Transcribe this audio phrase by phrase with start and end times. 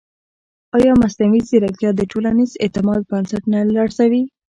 [0.77, 4.23] ایا مصنوعي ځیرکتیا د ټولنیز اعتماد بنسټ نه لړزوي؟